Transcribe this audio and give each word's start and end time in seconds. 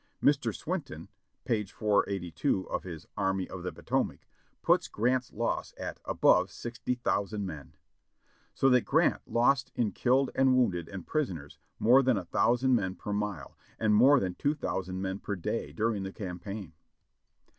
Mr. 0.19 0.51
Swinton, 0.51 1.09
p. 1.45 1.63
482 1.63 2.63
of 2.71 2.81
his 2.81 3.05
"Army 3.15 3.47
of 3.47 3.61
the 3.61 3.71
Potomac," 3.71 4.21
puts 4.63 4.87
Grant's 4.87 5.31
loss 5.31 5.75
at 5.77 5.99
"above 6.05 6.49
sixty 6.49 6.95
thousand 6.95 7.45
men;" 7.45 7.73
so 8.55 8.67
that 8.71 8.81
Grant 8.81 9.21
lost 9.27 9.71
in 9.75 9.91
killed 9.91 10.31
and 10.33 10.55
wounded 10.55 10.89
and 10.89 11.05
prisoners 11.05 11.59
more 11.77 12.01
than 12.01 12.17
a 12.17 12.25
thousand 12.25 12.73
men 12.73 12.95
per 12.95 13.13
mile 13.13 13.55
and 13.77 13.93
more 13.93 14.19
than 14.19 14.33
two 14.33 14.55
thousand 14.55 15.03
men 15.03 15.19
per 15.19 15.35
day 15.35 15.71
during 15.71 16.01
the 16.01 16.11
campaign. 16.11 16.73